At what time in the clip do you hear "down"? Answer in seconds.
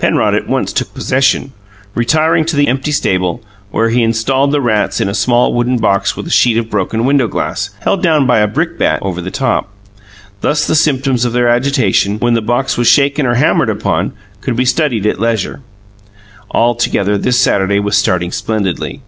8.02-8.26